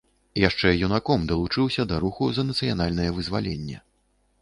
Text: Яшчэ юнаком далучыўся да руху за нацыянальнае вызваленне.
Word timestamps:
Яшчэ 0.43 0.71
юнаком 0.87 1.27
далучыўся 1.33 1.87
да 1.93 2.01
руху 2.07 2.31
за 2.39 2.49
нацыянальнае 2.51 3.09
вызваленне. 3.19 3.89